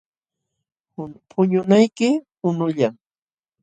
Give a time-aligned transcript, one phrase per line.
[1.29, 2.09] Puñunayki
[2.39, 2.95] qunullam.